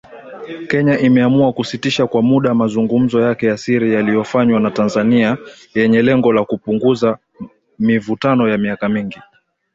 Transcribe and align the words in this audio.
Kenya 0.67 0.99
imeamua 0.99 1.53
kusitisha 1.53 2.07
kwa 2.07 2.21
muda 2.21 2.53
mazungumzo 2.53 3.21
yake 3.21 3.47
ya 3.47 3.57
siri 3.57 3.93
yaliyofanywa 3.93 4.59
na 4.59 4.71
Tanzania 4.71 5.37
yenye 5.75 6.01
lengo 6.01 6.33
la 6.33 6.45
kupunguza 6.45 7.17
mivutano 7.79 8.49
ya 8.49 8.57
miaka 8.57 8.89
mingi. 8.89 9.19